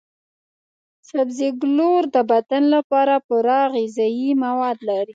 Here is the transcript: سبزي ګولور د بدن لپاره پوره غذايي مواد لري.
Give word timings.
سبزي 1.09 1.49
ګولور 1.61 2.03
د 2.15 2.17
بدن 2.31 2.63
لپاره 2.75 3.15
پوره 3.27 3.59
غذايي 3.73 4.29
مواد 4.43 4.77
لري. 4.87 5.09